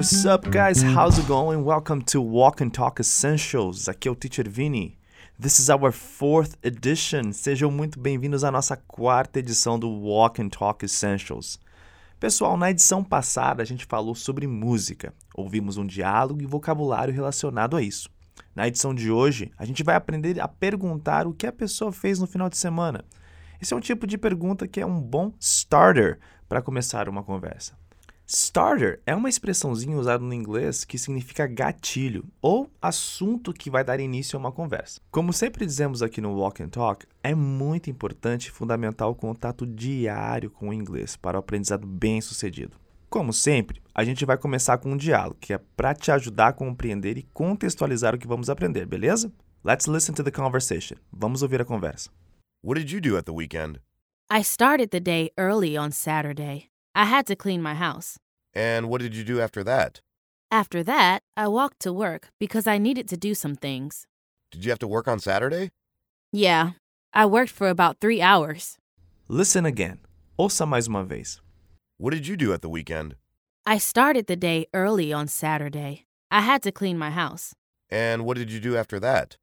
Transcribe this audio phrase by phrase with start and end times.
[0.00, 0.80] What's up, guys?
[0.80, 1.62] How's it going?
[1.62, 3.86] Welcome to Walk and Talk Essentials.
[3.86, 4.96] Aqui é o Teacher Vini.
[5.38, 7.34] This is our fourth edition.
[7.34, 11.60] Sejam muito bem-vindos à nossa quarta edição do Walk and Talk Essentials.
[12.18, 15.12] Pessoal, na edição passada a gente falou sobre música.
[15.34, 18.08] Ouvimos um diálogo e vocabulário relacionado a isso.
[18.56, 22.18] Na edição de hoje, a gente vai aprender a perguntar o que a pessoa fez
[22.18, 23.04] no final de semana.
[23.60, 27.79] Esse é um tipo de pergunta que é um bom starter para começar uma conversa.
[28.32, 33.98] Starter é uma expressãozinha usada no inglês que significa gatilho ou assunto que vai dar
[33.98, 35.00] início a uma conversa.
[35.10, 39.66] Como sempre dizemos aqui no Walk and Talk, é muito importante e fundamental o contato
[39.66, 42.76] diário com o inglês para o aprendizado bem sucedido.
[43.08, 46.52] Como sempre, a gente vai começar com um diálogo que é para te ajudar a
[46.52, 49.32] compreender e contextualizar o que vamos aprender, beleza?
[49.64, 50.94] Let's listen to the conversation.
[51.12, 52.10] Vamos ouvir a conversa.
[52.64, 53.80] What did you do at the weekend?
[54.32, 56.69] I started the day early on Saturday.
[56.94, 58.18] I had to clean my house.
[58.54, 60.00] And what did you do after that?
[60.50, 64.06] After that, I walked to work because I needed to do some things.
[64.50, 65.70] Did you have to work on Saturday?
[66.32, 66.72] Yeah,
[67.14, 68.76] I worked for about three hours.
[69.28, 69.98] Listen again.
[70.38, 71.40] Ouça mais uma vez.
[71.98, 73.14] What did you do at the weekend?
[73.64, 76.06] I started the day early on Saturday.
[76.30, 77.54] I had to clean my house.
[77.88, 79.36] And what did you do after that?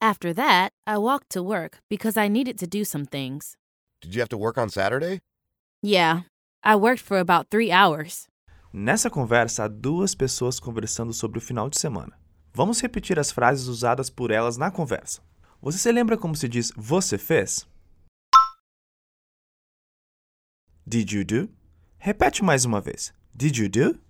[0.00, 3.56] After that, I walked to work because I needed to do some things.
[4.00, 5.20] Did you have to work on Saturday?
[5.82, 6.22] Yeah,
[6.66, 8.26] I worked for about three hours.
[8.72, 12.18] Nessa conversa, há duas pessoas conversando sobre o final de semana.
[12.54, 15.20] Vamos repetir as frases usadas por elas na conversa.
[15.60, 17.68] Você se lembra como se diz você fez?
[20.86, 21.50] Did you do?
[21.98, 23.12] Repete mais uma vez.
[23.34, 24.00] Did you do?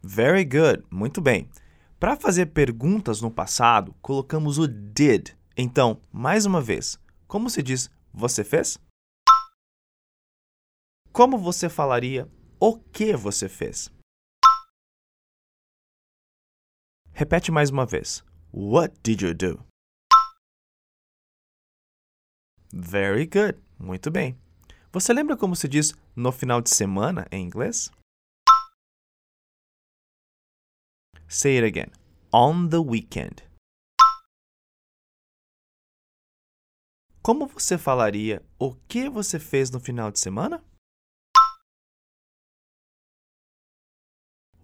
[0.00, 0.84] Very good.
[0.90, 1.50] Muito bem.
[1.98, 5.30] Para fazer perguntas no passado, colocamos o did.
[5.56, 8.78] Então, mais uma vez, como se diz você fez?
[11.14, 13.88] Como você falaria o que você fez?
[17.12, 18.24] Repete mais uma vez.
[18.52, 19.64] What did you do?
[22.72, 23.62] Very good.
[23.78, 24.36] Muito bem.
[24.90, 27.92] Você lembra como se diz no final de semana em inglês?
[31.28, 31.92] Say it again.
[32.32, 33.48] On the weekend.
[37.22, 40.73] Como você falaria o que você fez no final de semana?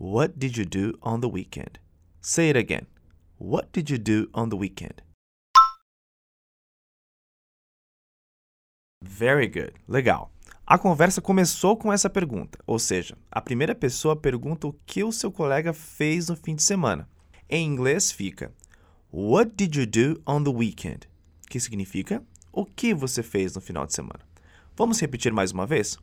[0.03, 1.79] What did you do on the weekend?
[2.23, 2.87] Say it again.
[3.39, 5.03] What did you do on the weekend?
[9.05, 9.75] Very good.
[9.87, 10.31] Legal.
[10.67, 15.13] A conversa começou com essa pergunta, ou seja, a primeira pessoa pergunta o que o
[15.13, 17.07] seu colega fez no fim de semana.
[17.47, 18.55] Em inglês fica
[19.13, 21.11] What did you do on the weekend?
[21.51, 24.21] Que significa o que você fez no final de semana.
[24.75, 25.99] Vamos repetir mais uma vez?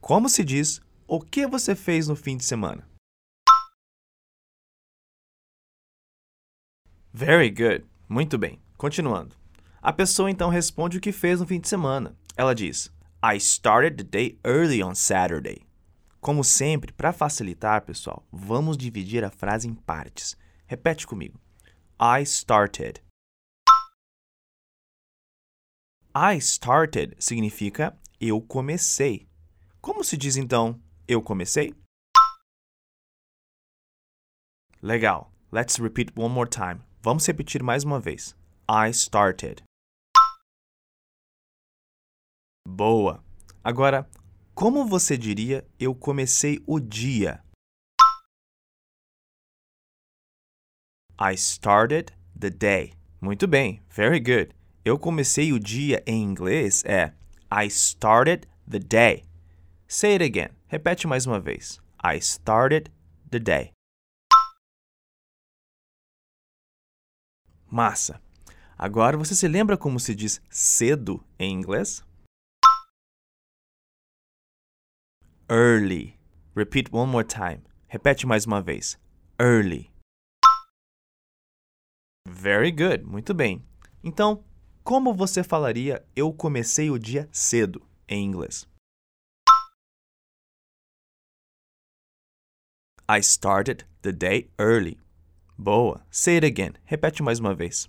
[0.00, 2.93] Como se diz o que você fez no fim de semana?
[7.16, 7.86] Very good.
[8.08, 8.60] Muito bem.
[8.76, 9.36] Continuando.
[9.80, 12.16] A pessoa então responde o que fez no fim de semana.
[12.36, 12.92] Ela diz:
[13.22, 15.64] I started the day early on Saturday.
[16.20, 20.36] Como sempre, para facilitar, pessoal, vamos dividir a frase em partes.
[20.66, 21.38] Repete comigo.
[22.00, 23.00] I started.
[26.16, 29.28] I started significa eu comecei.
[29.80, 31.72] Como se diz então eu comecei?
[34.82, 35.30] Legal.
[35.52, 36.80] Let's repeat one more time.
[37.04, 38.34] Vamos repetir mais uma vez.
[38.66, 39.62] I started.
[42.66, 43.22] Boa.
[43.62, 44.08] Agora,
[44.54, 47.44] como você diria eu comecei o dia?
[51.20, 52.10] I started
[52.40, 52.94] the day.
[53.20, 53.82] Muito bem.
[53.90, 54.54] Very good.
[54.82, 57.12] Eu comecei o dia em inglês é
[57.52, 59.26] I started the day.
[59.86, 60.56] Say it again.
[60.68, 61.78] Repete mais uma vez.
[62.02, 62.90] I started
[63.30, 63.73] the day.
[67.70, 68.20] Massa.
[68.76, 72.04] Agora você se lembra como se diz cedo em inglês?
[75.48, 76.18] Early.
[76.56, 77.62] Repeat one more time.
[77.86, 78.98] Repete mais uma vez.
[79.38, 79.92] Early.
[82.26, 83.04] Very good.
[83.04, 83.64] Muito bem.
[84.02, 84.44] Então,
[84.82, 88.66] como você falaria eu comecei o dia cedo em inglês?
[93.08, 94.98] I started the day early.
[95.56, 96.04] Boa.
[96.10, 96.74] Say it again.
[96.84, 97.88] Repete mais uma vez.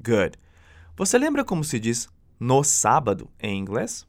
[0.00, 0.38] Good.
[0.96, 2.08] Você lembra como se diz
[2.38, 4.06] no sábado em inglês?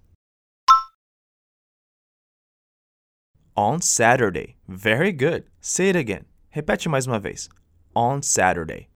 [3.55, 4.57] On Saturday.
[4.67, 5.49] Very good.
[5.61, 6.25] Say it again.
[6.49, 7.49] Repete mais uma vez.
[7.95, 8.89] On Saturday.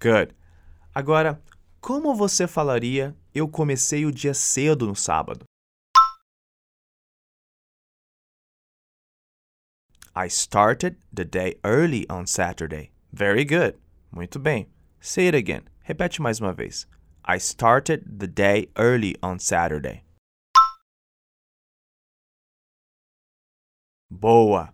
[0.00, 0.34] Good.
[0.94, 1.42] Agora,
[1.84, 5.44] Como você falaria eu comecei o dia cedo no sábado?
[10.16, 12.92] I started the day early on Saturday.
[13.12, 13.74] Very good.
[14.12, 14.68] Muito bem.
[15.00, 15.62] Say it again.
[15.82, 16.86] Repete mais uma vez.
[17.24, 20.04] I started the day early on Saturday.
[24.08, 24.72] Boa!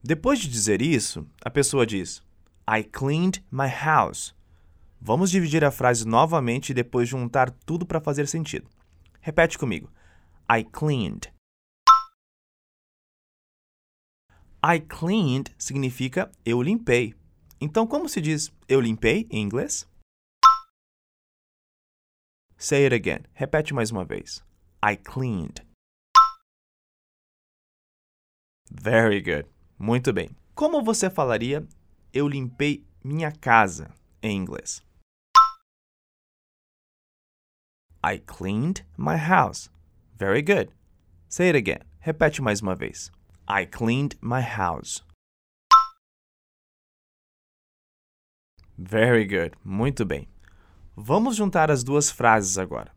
[0.00, 2.22] Depois de dizer isso, a pessoa diz:
[2.68, 4.32] I cleaned my house.
[5.00, 8.68] Vamos dividir a frase novamente e depois juntar tudo para fazer sentido.
[9.20, 9.90] Repete comigo.
[10.48, 11.32] I cleaned.
[14.62, 17.14] I cleaned significa eu limpei.
[17.60, 19.88] Então, como se diz eu limpei em inglês?
[22.56, 23.24] Say it again.
[23.34, 24.44] Repete mais uma vez.
[24.84, 25.64] I cleaned.
[28.68, 29.48] Very good.
[29.78, 30.30] Muito bem.
[30.56, 31.64] Como você falaria
[32.12, 34.82] eu limpei minha casa em inglês?
[38.04, 39.70] I cleaned my house.
[40.16, 40.72] Very good.
[41.28, 41.86] Say it again.
[42.00, 43.12] Repete mais uma vez.
[43.50, 45.02] I cleaned my house.
[48.76, 49.56] Very good.
[49.64, 50.28] Muito bem.
[50.94, 52.92] Vamos juntar as duas frases agora.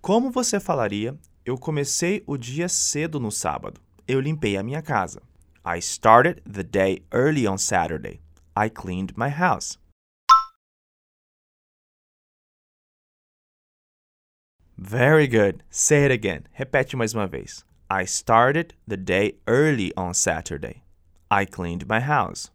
[0.00, 3.80] Como você falaria eu comecei o dia cedo no sábado?
[4.06, 5.20] Eu limpei a minha casa.
[5.66, 8.20] I started the day early on Saturday.
[8.56, 9.80] I cleaned my house.
[14.78, 15.64] Very good.
[15.68, 16.44] Say it again.
[16.52, 17.64] Repete mais uma vez.
[17.94, 20.82] I started the day early on Saturday.
[21.30, 22.50] I cleaned my house.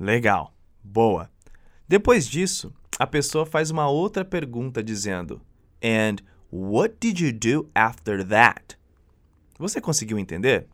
[0.00, 0.52] Legal.
[0.82, 1.30] Boa.
[1.88, 5.40] Depois disso, a pessoa faz uma outra pergunta dizendo:
[5.80, 6.16] And
[6.50, 8.76] what did you do after that?
[9.60, 10.66] Você conseguiu entender?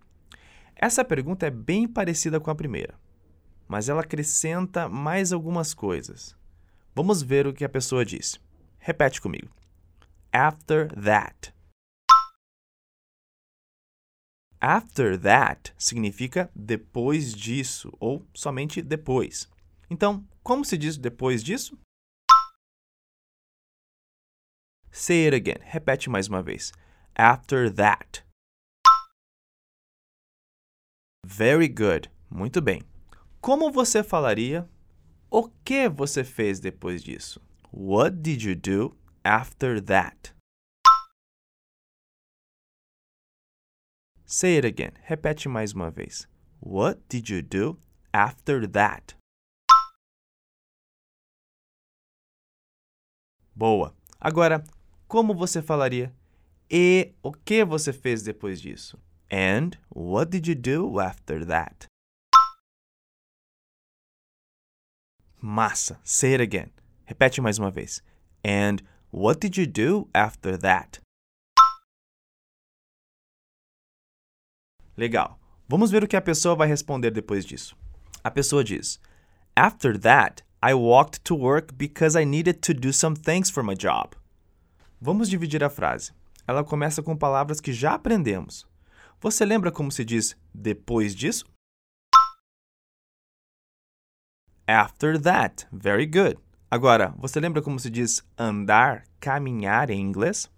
[0.74, 2.94] Essa pergunta é bem parecida com a primeira,
[3.68, 6.34] mas ela acrescenta mais algumas coisas.
[6.94, 8.38] Vamos ver o que a pessoa disse.
[8.80, 9.48] Repete comigo.
[10.32, 11.52] After that.
[14.58, 19.48] After that significa depois disso ou somente depois.
[19.90, 21.78] Então, como se diz depois disso?
[24.90, 25.60] Say it again.
[25.62, 26.72] Repete mais uma vez.
[27.14, 28.24] After that.
[31.24, 32.10] Very good.
[32.30, 32.82] Muito bem.
[33.40, 34.68] Como você falaria
[35.30, 37.40] o que você fez depois disso?
[37.72, 40.32] What did you do after that?
[44.26, 44.92] Say it again.
[45.06, 46.26] Repete mais uma vez.
[46.60, 47.78] What did you do
[48.12, 49.14] after that?
[53.54, 53.94] Boa.
[54.18, 54.64] Agora,
[55.06, 56.12] como você falaria
[56.68, 58.98] e o que você fez depois disso?
[59.30, 61.86] And what did you do after that?
[65.40, 66.00] Massa.
[66.04, 66.72] Say it again.
[67.10, 68.00] Repete mais uma vez.
[68.46, 68.76] And
[69.10, 71.00] what did you do after that?
[74.96, 75.36] Legal.
[75.68, 77.76] Vamos ver o que a pessoa vai responder depois disso.
[78.22, 79.00] A pessoa diz:
[79.56, 83.74] After that, I walked to work because I needed to do some things for my
[83.74, 84.14] job.
[85.00, 86.12] Vamos dividir a frase.
[86.46, 88.68] Ela começa com palavras que já aprendemos.
[89.20, 91.44] Você lembra como se diz depois disso?
[94.68, 95.66] After that.
[95.72, 96.38] Very good.
[96.70, 100.48] Agora, você lembra como se diz andar, caminhar em inglês?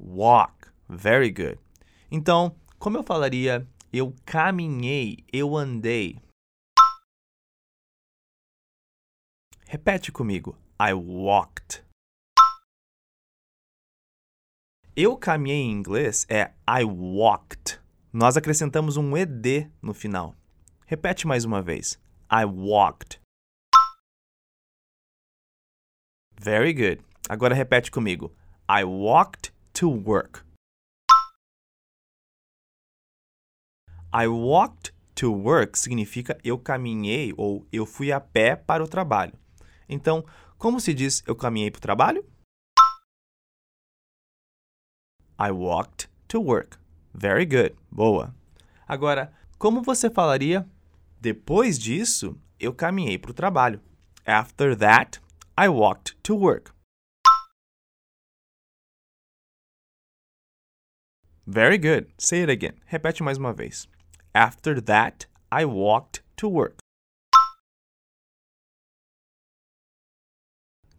[0.00, 0.68] Walk.
[0.88, 1.60] Very good.
[2.10, 6.20] Então, como eu falaria eu caminhei, eu andei?
[9.66, 10.58] Repete comigo.
[10.80, 11.84] I walked.
[14.94, 17.80] Eu caminhei em inglês é I walked.
[18.12, 20.34] Nós acrescentamos um ed no final.
[20.86, 22.00] Repete mais uma vez.
[22.30, 23.20] I walked.
[26.38, 27.02] Very good.
[27.28, 28.32] Agora repete comigo.
[28.68, 30.44] I walked to work.
[34.12, 39.32] I walked to work significa eu caminhei ou eu fui a pé para o trabalho.
[39.88, 40.24] Então,
[40.58, 42.24] como se diz eu caminhei para o trabalho?
[45.38, 46.78] I walked to work.
[47.12, 47.74] Very good.
[47.90, 48.34] Boa.
[48.86, 50.66] Agora, como você falaria
[51.20, 53.80] depois disso, eu caminhei para o trabalho?
[54.24, 55.20] After that,
[55.58, 56.74] I walked to work.
[61.46, 62.12] Very good.
[62.18, 62.74] Say it again.
[62.84, 63.88] Repete mais uma vez.
[64.34, 66.76] After that, I walked to work.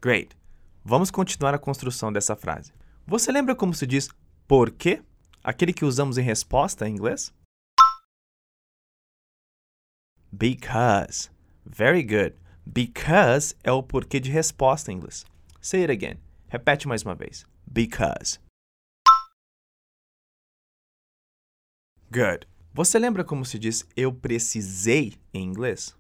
[0.01, 0.35] Great.
[0.83, 2.73] Vamos continuar a construção dessa frase.
[3.05, 4.09] Você lembra como se diz
[4.47, 5.03] por quê?
[5.43, 7.31] Aquele que usamos em resposta em inglês?
[10.31, 11.29] Because.
[11.63, 12.35] Very good.
[12.69, 15.25] Because é o porquê de resposta em inglês.
[15.62, 16.19] Say it again.
[16.50, 17.45] Repete mais uma vez.
[17.65, 18.39] Because.
[22.12, 22.45] Good.
[22.74, 25.95] Você lembra como se diz eu precisei em inglês?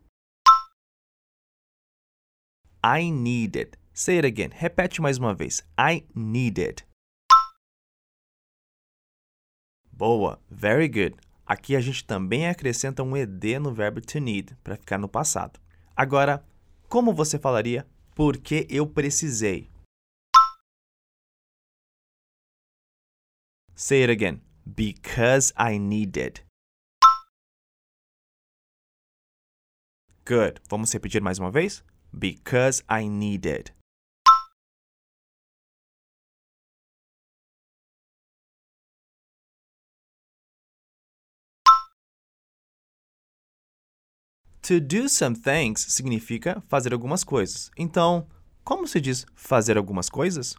[2.83, 3.77] I needed.
[3.93, 4.49] Say it again.
[4.53, 5.65] Repete mais uma vez.
[5.79, 6.85] I needed.
[9.91, 10.39] Boa.
[10.49, 11.15] Very good.
[11.45, 15.59] Aqui a gente também acrescenta um ed no verbo to need para ficar no passado.
[15.95, 16.45] Agora,
[16.89, 19.69] como você falaria porque eu precisei?
[23.75, 24.41] Say it again.
[24.65, 26.43] Because I needed.
[30.25, 30.59] Good.
[30.67, 31.83] Vamos repetir mais uma vez?
[32.11, 33.76] Because I needed.
[44.67, 47.71] To do some things significa fazer algumas coisas.
[47.77, 48.27] Então,
[48.65, 50.57] como se diz fazer algumas coisas?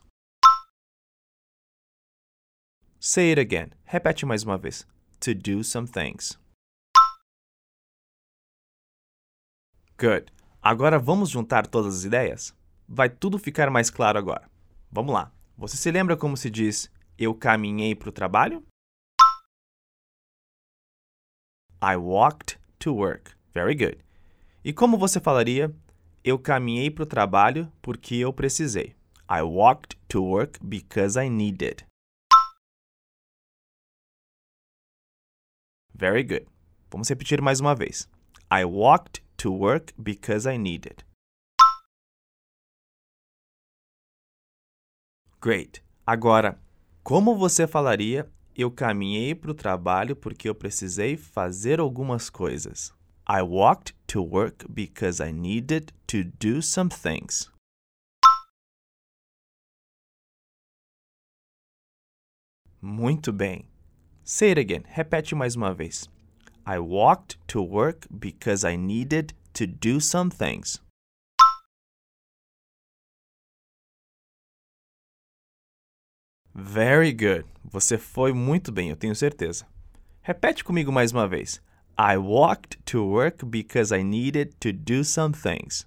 [2.98, 3.70] Say it again.
[3.84, 4.86] Repete mais uma vez.
[5.20, 6.40] To do some things.
[9.98, 10.32] Good.
[10.62, 12.56] Agora vamos juntar todas as ideias?
[12.88, 14.50] Vai tudo ficar mais claro agora.
[14.90, 15.30] Vamos lá.
[15.58, 18.64] Você se lembra como se diz eu caminhei para o trabalho?
[21.82, 23.37] I walked to work.
[23.54, 23.98] Very good.
[24.64, 25.74] E como você falaria
[26.24, 28.94] eu caminhei para o trabalho porque eu precisei?
[29.30, 31.84] I walked to work because I needed.
[35.94, 36.46] Very good.
[36.90, 38.08] Vamos repetir mais uma vez.
[38.50, 41.04] I walked to work because I needed.
[45.40, 45.82] Great.
[46.06, 46.58] Agora,
[47.02, 52.97] como você falaria eu caminhei para o trabalho porque eu precisei fazer algumas coisas?
[53.30, 57.50] I walked to work because I needed to do some things.
[62.80, 63.66] Muito bem.
[64.24, 64.84] Say it again.
[64.94, 66.08] Repete mais uma vez.
[66.64, 70.80] I walked to work because I needed to do some things.
[76.54, 77.44] Very good.
[77.62, 79.66] Você foi muito bem, eu tenho certeza.
[80.22, 81.60] Repete comigo mais uma vez.
[82.00, 85.84] I walked to work because I needed to do some things.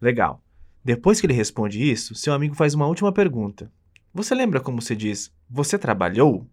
[0.00, 0.42] Legal.
[0.84, 3.72] Depois que ele responde isso, seu amigo faz uma última pergunta.
[4.12, 6.50] Você lembra como se diz você trabalhou?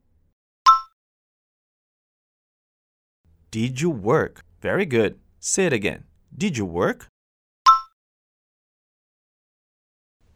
[3.50, 4.44] Did you work?
[4.60, 5.20] Very good.
[5.40, 6.06] Say it again.
[6.32, 7.08] Did you work?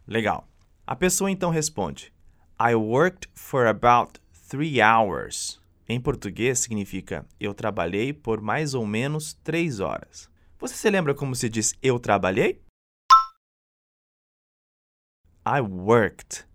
[0.08, 0.50] Legal.
[0.88, 2.15] A pessoa então responde:
[2.58, 5.60] I worked for about three hours.
[5.90, 10.30] Em português significa eu trabalhei por mais ou menos três horas.
[10.58, 12.62] Você se lembra como se diz eu trabalhei?
[15.46, 16.46] I worked.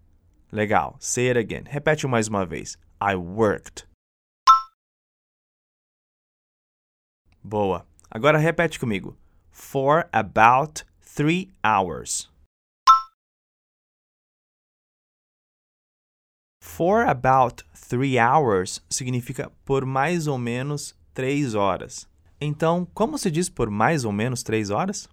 [0.50, 0.96] Legal.
[0.98, 1.64] Say it again.
[1.66, 2.78] Repete mais uma vez.
[2.98, 3.86] I worked.
[7.44, 7.86] Boa.
[8.10, 9.18] Agora repete comigo.
[9.50, 12.29] For about three hours.
[16.62, 22.06] For about three hours significa por mais ou menos três horas.
[22.40, 25.08] Então, como se diz por mais ou menos três horas?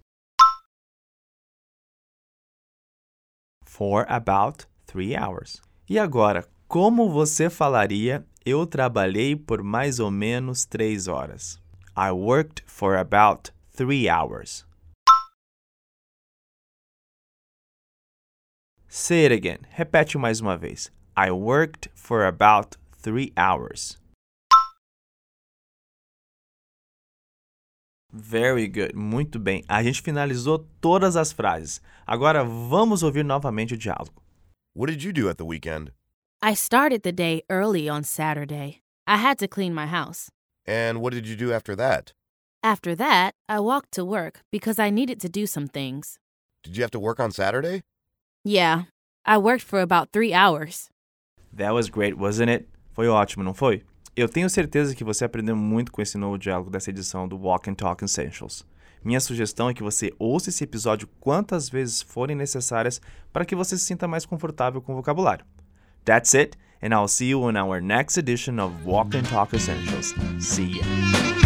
[3.64, 5.60] For about three hours.
[5.88, 11.60] E agora, como você falaria eu trabalhei por mais ou menos três horas?
[11.96, 14.66] I worked for about three hours.
[18.86, 19.58] Say it again.
[19.70, 20.90] Repete mais uma vez.
[21.18, 23.98] I worked for about three hours.
[28.12, 28.94] Very good.
[28.94, 29.64] Muito bem.
[29.68, 31.80] A gente finalizou todas as frases.
[32.06, 34.22] Agora vamos ouvir novamente o diálogo.
[34.76, 35.90] What did you do at the weekend?
[36.40, 38.80] I started the day early on Saturday.
[39.04, 40.30] I had to clean my house.
[40.68, 42.12] And what did you do after that?
[42.62, 46.20] After that, I walked to work because I needed to do some things.
[46.62, 47.82] Did you have to work on Saturday?
[48.44, 48.84] Yeah,
[49.26, 50.90] I worked for about three hours.
[51.58, 52.68] That was great, wasn't it?
[52.92, 53.82] Foi ótimo, não foi?
[54.16, 57.68] Eu tenho certeza que você aprendeu muito com esse novo diálogo dessa edição do Walk
[57.68, 58.64] and Talk Essentials.
[59.04, 63.00] Minha sugestão é que você ouça esse episódio quantas vezes forem necessárias
[63.32, 65.44] para que você se sinta mais confortável com o vocabulário.
[66.04, 70.14] That's it, and I'll see you in our next edition of Walk and Talk Essentials.
[70.40, 71.37] See ya!